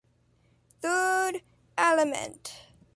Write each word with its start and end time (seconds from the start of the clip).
Third 0.81 1.43
element. 1.77 2.63